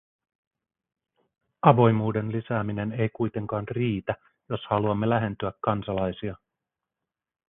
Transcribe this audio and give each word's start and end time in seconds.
Avoimuuden 1.61 2.31
lisääminen 2.31 2.91
ei 2.91 3.09
kuitenkaan 3.09 3.67
riitä, 3.67 4.15
jos 4.49 4.59
haluamme 4.69 5.09
lähentyä 5.09 5.53
kansalaisia. 5.61 6.35